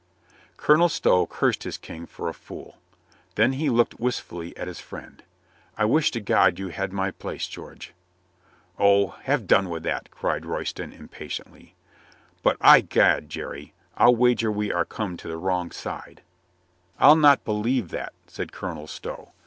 Colonel 0.57 0.89
Stow 0.89 1.27
cursed 1.27 1.61
his 1.61 1.77
King 1.77 2.07
for 2.07 2.27
a 2.27 2.33
fool. 2.33 2.77
Then 3.35 3.53
he 3.53 3.69
looked 3.69 3.99
wistfully 3.99 4.57
at 4.57 4.67
his 4.67 4.79
friend. 4.79 5.21
"I 5.77 5.85
wish 5.85 6.09
to 6.09 6.19
God 6.19 6.57
you 6.57 6.69
had 6.69 6.91
my 6.91 7.11
place, 7.11 7.45
George." 7.45 7.93
"O, 8.79 9.09
have 9.09 9.45
done 9.45 9.69
with 9.69 9.83
that!" 9.83 10.09
cried 10.09 10.43
Royston 10.43 10.91
impa 10.91 11.27
tiently. 11.27 11.73
"But, 12.41 12.57
i'gad, 12.61 13.29
Jerry, 13.29 13.73
I'll 13.95 14.15
wager 14.15 14.51
we 14.51 14.71
are 14.73 14.85
come 14.85 15.17
to 15.17 15.27
the 15.27 15.37
wrong 15.37 15.69
side." 15.69 16.23
"I'll 16.97 17.15
not 17.15 17.45
believe 17.45 17.89
that," 17.89 18.13
said 18.25 18.51
Colonel 18.51 18.87
Stow. 18.87 19.33